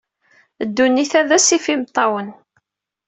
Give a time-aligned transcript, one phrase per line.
[0.67, 2.29] Ddunit-a d asif imeṭṭawen.